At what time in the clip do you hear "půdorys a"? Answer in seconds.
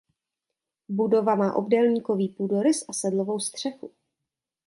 2.29-2.93